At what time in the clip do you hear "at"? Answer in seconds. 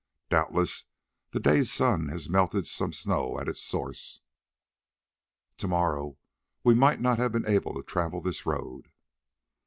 3.39-3.47